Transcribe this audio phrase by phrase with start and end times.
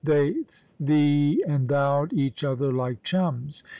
[0.03, 0.45] They
[0.79, 3.61] thee and thou'd each other like chums.